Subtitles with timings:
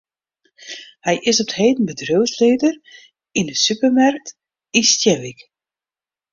[1.05, 2.73] Hy is op 't heden bedriuwslieder
[3.39, 4.27] yn in supermerk
[4.77, 5.39] yn Stienwyk.